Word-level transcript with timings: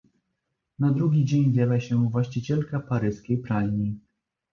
"Na 0.79 0.91
drugi 0.91 1.25
dzień 1.25 1.53
zjawia 1.53 1.79
się 1.79 2.09
właścicielka 2.09 2.79
paryskiej 2.79 3.37
pralni." 3.37 3.99